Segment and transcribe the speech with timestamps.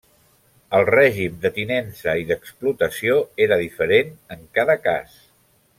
[0.77, 5.19] El règim de tinença i d'explotació era diferent en cada cas.